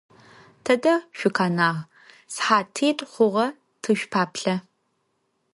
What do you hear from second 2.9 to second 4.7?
хъугъэ тышъупаплъэ.